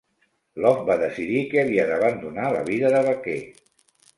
[0.65, 3.41] Love va decidir que havia d'abandonar la vida de vaquer.